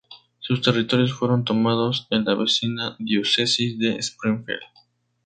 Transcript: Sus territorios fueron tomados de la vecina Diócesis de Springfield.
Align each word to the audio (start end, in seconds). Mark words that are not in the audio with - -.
Sus 0.39 0.63
territorios 0.63 1.13
fueron 1.13 1.45
tomados 1.45 2.07
de 2.09 2.21
la 2.21 2.33
vecina 2.33 2.95
Diócesis 2.97 3.77
de 3.77 3.97
Springfield. 3.97 4.63